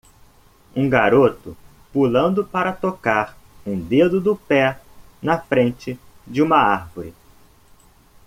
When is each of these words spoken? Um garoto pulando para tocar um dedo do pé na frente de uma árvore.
Um 0.75 0.89
garoto 0.89 1.55
pulando 1.93 2.43
para 2.43 2.73
tocar 2.73 3.37
um 3.63 3.79
dedo 3.79 4.19
do 4.19 4.35
pé 4.35 4.81
na 5.21 5.37
frente 5.37 5.95
de 6.25 6.41
uma 6.41 6.57
árvore. 6.57 7.13